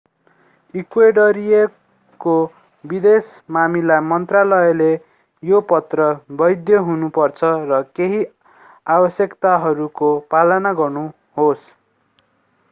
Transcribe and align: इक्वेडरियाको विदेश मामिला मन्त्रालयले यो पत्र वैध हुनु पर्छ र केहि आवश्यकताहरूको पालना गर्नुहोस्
इक्वेडरियाको 0.73 2.33
विदेश 2.85 3.27
मामिला 3.57 3.97
मन्त्रालयले 4.05 4.87
यो 5.43 5.61
पत्र 5.73 6.07
वैध 6.41 6.73
हुनु 6.89 7.11
पर्छ 7.19 7.51
र 7.69 7.81
केहि 7.93 8.23
आवश्यकताहरूको 8.93 10.13
पालना 10.31 10.73
गर्नुहोस् 10.83 11.71